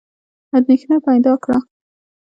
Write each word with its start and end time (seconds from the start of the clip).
اندېښنه 0.57 0.97
پیدا 1.07 1.33
کړه. 1.43 1.57